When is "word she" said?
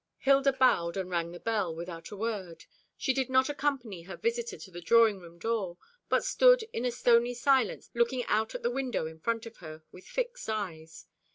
2.17-3.13